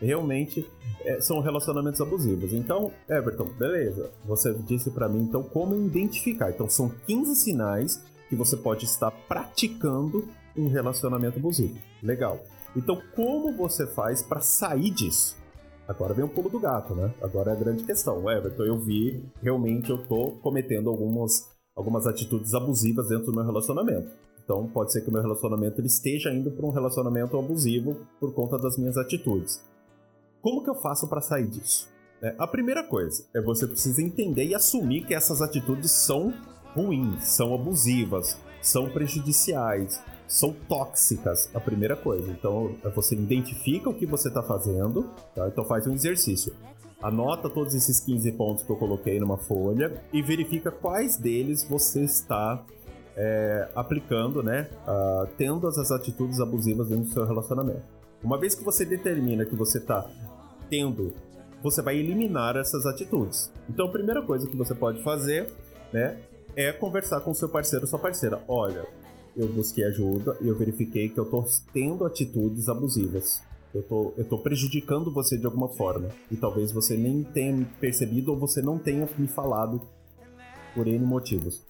[0.05, 0.69] realmente
[1.01, 2.53] é, são relacionamentos abusivos.
[2.53, 4.11] Então, Everton, beleza.
[4.25, 6.49] Você disse para mim então como identificar.
[6.49, 11.77] Então são 15 sinais que você pode estar praticando um relacionamento abusivo.
[12.01, 12.39] Legal.
[12.75, 15.37] Então, como você faz para sair disso?
[15.87, 17.13] Agora vem o pulo do gato, né?
[17.21, 18.29] Agora é a grande questão.
[18.31, 24.11] Everton, eu vi, realmente eu tô cometendo algumas algumas atitudes abusivas dentro do meu relacionamento.
[24.43, 28.33] Então pode ser que o meu relacionamento ele esteja indo para um relacionamento abusivo por
[28.33, 29.63] conta das minhas atitudes.
[30.43, 31.87] Como que eu faço para sair disso?
[32.21, 36.33] É, a primeira coisa é você precisa entender e assumir que essas atitudes são
[36.75, 41.49] ruins, são abusivas, são prejudiciais, são tóxicas.
[41.55, 42.29] A primeira coisa.
[42.29, 45.47] Então é você identifica o que você está fazendo, tá?
[45.47, 46.53] então faz um exercício.
[47.01, 52.03] Anota todos esses 15 pontos que eu coloquei numa folha e verifica quais deles você
[52.03, 52.61] está
[53.15, 54.69] é, aplicando, né?
[54.85, 57.83] Uh, tendo essas atitudes abusivas dentro do seu relacionamento.
[58.23, 60.09] Uma vez que você determina que você está
[61.61, 63.51] você vai eliminar essas atitudes.
[63.69, 65.49] Então, a primeira coisa que você pode fazer,
[65.91, 66.19] né,
[66.55, 68.41] é conversar com seu parceiro ou sua parceira.
[68.47, 68.85] Olha,
[69.35, 73.41] eu busquei ajuda e eu verifiquei que eu estou tendo atitudes abusivas.
[73.73, 76.09] Eu tô, eu tô prejudicando você de alguma forma.
[76.29, 79.81] E talvez você nem tenha percebido ou você não tenha me falado
[80.75, 81.61] por N motivos.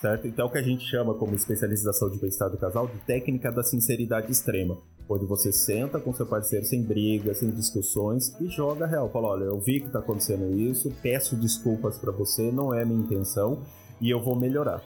[0.00, 0.28] Certo?
[0.28, 2.98] Então o que a gente chama como especialista da saúde e bem-estar do casal de
[3.00, 4.78] técnica da sinceridade extrema.
[5.08, 9.08] Onde você senta com seu parceiro sem brigas, sem discussões e joga real.
[9.10, 13.00] Fala, olha, eu vi que tá acontecendo isso, peço desculpas para você, não é minha
[13.00, 13.62] intenção
[14.00, 14.82] e eu vou melhorar.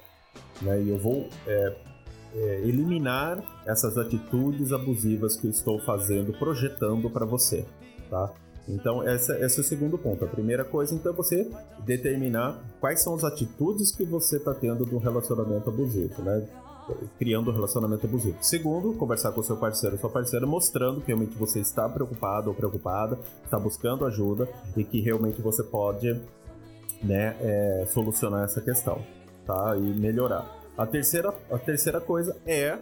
[0.60, 0.82] Né?
[0.82, 1.76] E eu vou é,
[2.34, 7.64] é, eliminar essas atitudes abusivas que eu estou fazendo, projetando para você,
[8.08, 8.32] tá?
[8.68, 10.24] Então, essa, esse é o segundo ponto.
[10.24, 11.50] A primeira coisa, então, é você
[11.84, 16.46] determinar quais são as atitudes que você está tendo do relacionamento abusivo, né?
[17.18, 18.36] Criando um relacionamento abusivo.
[18.40, 22.54] Segundo, conversar com seu parceiro ou sua parceira mostrando que realmente você está preocupado ou
[22.54, 26.20] preocupada, está buscando ajuda e que realmente você pode
[27.02, 29.04] né, é, solucionar essa questão,
[29.46, 29.76] tá?
[29.76, 30.62] E melhorar.
[30.76, 32.78] A terceira, a terceira coisa é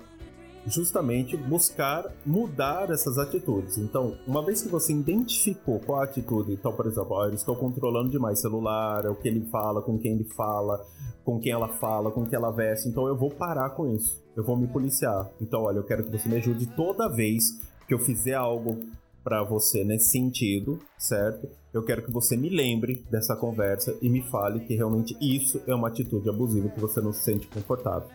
[0.66, 3.78] justamente buscar mudar essas atitudes.
[3.78, 7.56] Então, uma vez que você identificou qual a atitude, então, por exemplo, ó, eu estou
[7.56, 10.84] controlando demais celular, é o que ele fala, com quem ele fala,
[11.24, 14.22] com quem ela fala, com quem ela veste, então eu vou parar com isso.
[14.36, 15.30] Eu vou me policiar.
[15.40, 18.78] Então, olha, eu quero que você me ajude toda vez que eu fizer algo
[19.22, 21.48] para você nesse sentido, certo?
[21.72, 25.74] Eu quero que você me lembre dessa conversa e me fale que realmente isso é
[25.74, 28.08] uma atitude abusiva que você não se sente confortável.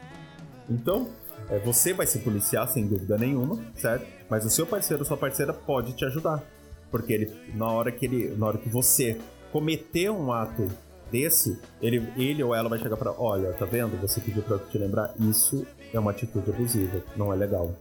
[0.70, 1.08] Então,
[1.50, 4.06] é, você vai se policiar sem dúvida nenhuma, certo?
[4.30, 6.44] Mas o seu parceiro ou sua parceira pode te ajudar.
[6.90, 9.18] Porque ele, na hora que ele, na hora que você
[9.52, 10.68] cometer um ato
[11.12, 14.00] desse, ele, ele ou ela vai chegar para, olha, tá vendo?
[14.02, 17.74] Você pediu para te lembrar, isso é uma atitude abusiva, não é legal.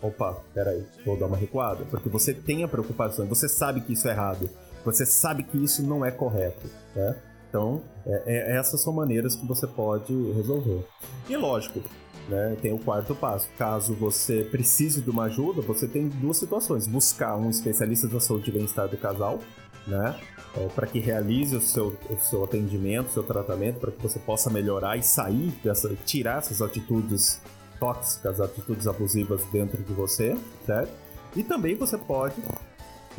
[0.00, 4.06] Opa, peraí, vou dar uma recuada, porque você tem a preocupação, você sabe que isso
[4.06, 4.48] é errado,
[4.84, 7.16] você sabe que isso não é correto, né?
[7.48, 10.84] Então, é, é, essas são maneiras que você pode resolver.
[11.28, 11.80] E lógico,
[12.28, 12.56] né?
[12.60, 13.48] Tem o quarto passo.
[13.56, 18.50] Caso você precise de uma ajuda, você tem duas situações: buscar um especialista da saúde
[18.50, 19.40] e bem-estar do casal,
[19.86, 20.14] né?
[20.56, 24.18] É, para que realize o seu, o seu atendimento, o seu tratamento, para que você
[24.18, 27.40] possa melhorar e sair dessa, tirar essas atitudes
[27.78, 30.90] tóxicas, atitudes abusivas dentro de você, certo?
[31.36, 32.36] E também você pode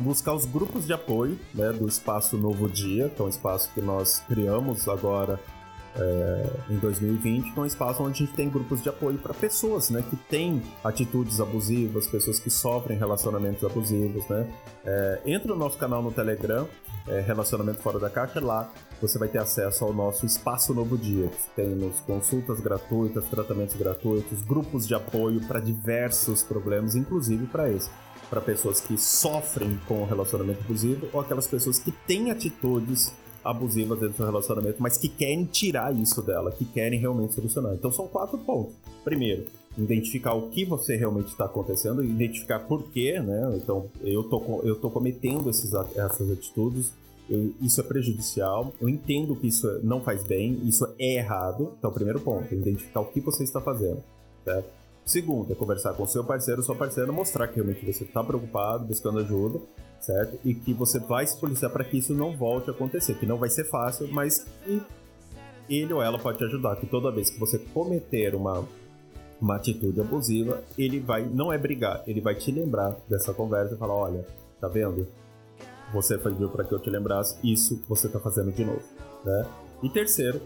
[0.00, 3.80] buscar os grupos de apoio né, do Espaço Novo Dia, que é um espaço que
[3.80, 5.38] nós criamos agora
[5.96, 9.34] é, em 2020, que é um espaço onde a gente tem grupos de apoio para
[9.34, 14.48] pessoas, né, que têm atitudes abusivas, pessoas que sofrem relacionamentos abusivos, né.
[14.84, 16.66] É, entra no nosso canal no Telegram,
[17.08, 21.28] é, Relacionamento Fora da Caixa, lá você vai ter acesso ao nosso Espaço Novo Dia,
[21.28, 27.90] que tem consultas gratuitas, tratamentos gratuitos, grupos de apoio para diversos problemas, inclusive para esse
[28.30, 33.12] para pessoas que sofrem com o relacionamento abusivo ou aquelas pessoas que têm atitudes
[33.44, 37.74] abusivas dentro do relacionamento, mas que querem tirar isso dela, que querem realmente solucionar.
[37.74, 38.74] Então são quatro pontos.
[39.02, 43.56] Primeiro, identificar o que você realmente está acontecendo, identificar por quê, né?
[43.56, 46.92] Então eu tô, eu tô cometendo esses, essas atitudes,
[47.28, 51.74] eu, isso é prejudicial, eu entendo que isso não faz bem, isso é errado.
[51.78, 54.02] Então, primeiro ponto, identificar o que você está fazendo,
[54.44, 54.79] certo?
[55.04, 59.18] Segundo, é conversar com seu parceiro sua parceira, mostrar que realmente você está preocupado, buscando
[59.18, 59.60] ajuda,
[60.00, 60.38] certo?
[60.44, 63.36] E que você vai se policiar para que isso não volte a acontecer, que não
[63.36, 64.46] vai ser fácil, mas
[65.68, 68.64] ele ou ela pode te ajudar, que toda vez que você cometer uma,
[69.40, 73.78] uma atitude abusiva, ele vai, não é brigar, ele vai te lembrar dessa conversa e
[73.78, 74.26] falar, olha,
[74.60, 75.06] tá vendo?
[75.92, 78.82] Você pediu para que eu te lembrasse, isso você tá fazendo de novo,
[79.24, 79.46] né?
[79.82, 80.40] E terceiro,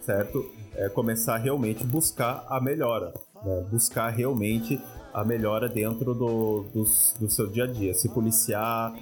[0.00, 0.44] certo?
[0.74, 3.64] É começar realmente buscar a melhora, né?
[3.70, 4.80] buscar realmente
[5.12, 6.84] a melhora dentro do, do,
[7.20, 7.94] do seu dia a dia.
[7.94, 8.94] Se policiar,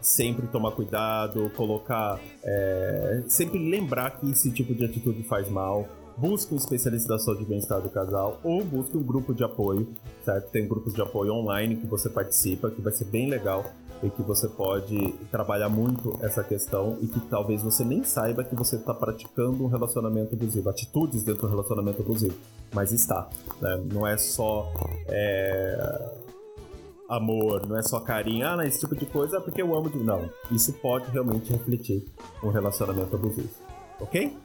[0.00, 2.18] sempre tomar cuidado, colocar.
[2.42, 5.88] É, sempre lembrar que esse tipo de atitude faz mal.
[6.16, 9.88] Busque um especialista da saúde e bem-estar do casal ou busque um grupo de apoio,
[10.22, 10.50] certo?
[10.50, 13.64] Tem grupos de apoio online que você participa, que vai ser bem legal
[14.02, 18.54] e que você pode trabalhar muito essa questão e que talvez você nem saiba que
[18.54, 22.36] você está praticando um relacionamento abusivo, atitudes dentro do relacionamento abusivo,
[22.72, 23.28] mas está.
[23.60, 23.82] Né?
[23.92, 24.72] Não é só
[25.06, 26.16] é...
[27.08, 29.90] amor, não é só carinho, ah, não, esse tipo de coisa é porque eu amo
[29.90, 29.98] de.
[29.98, 32.06] Não, isso pode realmente refletir
[32.42, 33.50] um relacionamento abusivo,
[34.00, 34.36] ok?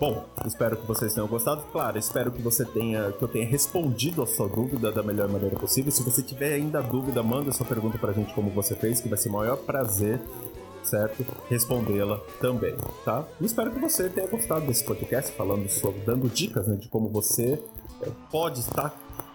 [0.00, 1.62] Bom, espero que vocês tenham gostado.
[1.70, 5.56] Claro, espero que você tenha, que eu tenha respondido a sua dúvida da melhor maneira
[5.56, 5.92] possível.
[5.92, 9.16] Se você tiver ainda dúvida, manda sua pergunta pra gente como você fez, que vai
[9.16, 10.20] ser o maior prazer,
[10.82, 11.24] certo?
[11.48, 13.24] Respondê-la também, tá?
[13.40, 17.08] E espero que você tenha gostado desse podcast falando sobre, dando dicas né, de como
[17.08, 17.62] você
[18.02, 18.92] eh, pode estar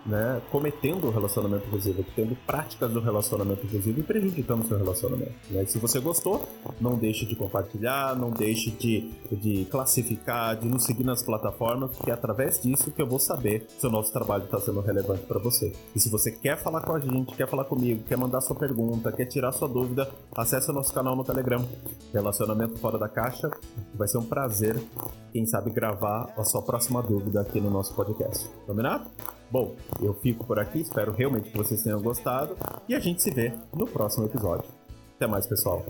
[0.10, 5.34] né, cometendo o relacionamento abusivo, tendo práticas do relacionamento abusivo e prejudicando o seu relacionamento.
[5.52, 5.66] Né?
[5.66, 6.48] Se você gostou,
[6.82, 12.10] não deixe de compartilhar, não deixe de, de classificar, de nos seguir nas plataformas, porque
[12.10, 15.40] é através disso que eu vou saber se o nosso trabalho está sendo relevante para
[15.40, 15.72] você.
[15.96, 19.12] E se você quer falar com a gente, quer falar comigo, quer mandar sua pergunta,
[19.12, 21.64] quer tirar sua dúvida, acesse o nosso canal no Telegram,
[22.12, 23.52] Relacionamento Fora da Caixa.
[23.94, 24.82] Vai ser um prazer,
[25.32, 28.50] quem sabe, gravar a sua próxima dúvida aqui no nosso podcast.
[28.66, 29.10] Combinado?
[29.52, 32.56] Bom, eu fico por aqui, espero realmente que vocês tenham gostado
[32.88, 34.70] e a gente se vê no próximo episódio.
[35.16, 35.84] Até mais, pessoal.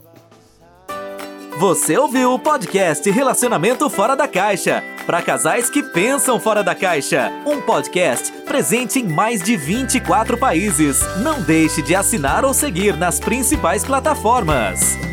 [1.59, 7.32] Você ouviu o podcast Relacionamento Fora da Caixa para casais que pensam fora da caixa.
[7.43, 11.01] Um podcast presente em mais de 24 países.
[11.24, 15.09] Não deixe de assinar ou seguir nas principais plataformas.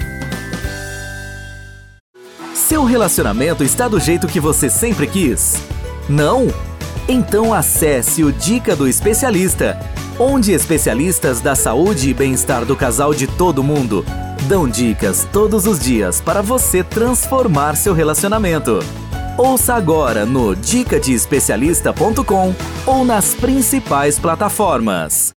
[2.66, 5.54] Seu relacionamento está do jeito que você sempre quis?
[6.08, 6.48] Não?
[7.06, 9.78] Então acesse o Dica do Especialista,
[10.18, 14.04] onde especialistas da saúde e bem-estar do casal de todo mundo
[14.48, 18.80] dão dicas todos os dias para você transformar seu relacionamento.
[19.38, 22.52] Ouça agora no dicadeespecialista.com
[22.84, 25.30] ou nas principais plataformas.